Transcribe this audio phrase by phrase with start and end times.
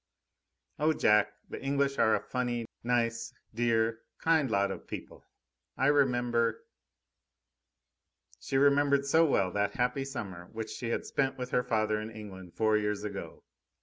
[0.79, 1.31] "Oh, Jack!
[1.51, 5.23] The English are a funny, nice, dear, kind lot of people.
[5.77, 6.65] I remember"
[8.41, 12.09] She remembered so well that happy summer which she had spent with her father in
[12.09, 13.43] England four years ago.